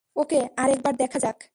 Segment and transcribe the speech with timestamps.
[0.15, 1.37] ওকে, আরেকবার দেখা যাক।